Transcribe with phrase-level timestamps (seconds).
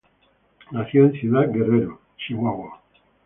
[0.71, 2.81] Nacido en Ciudad Guerrero, Chihuahua.